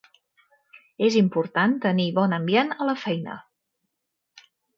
És 1.07 1.17
important 1.19 1.75
tenir 1.83 2.07
bon 2.15 2.33
ambient 2.39 2.73
a 2.79 2.89
la 2.91 2.97
feina. 3.03 3.37